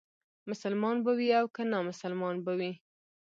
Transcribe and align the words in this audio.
مسلمان 0.49 0.95
به 1.05 1.11
وي 1.17 1.29
او 1.39 1.45
که 1.55 1.61
نامسلمان 1.71 2.35
به 2.45 2.53
وي. 2.59 2.71